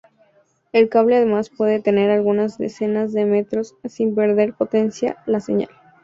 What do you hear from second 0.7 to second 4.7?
El cable además puede tener algunas decenas de metros sin perder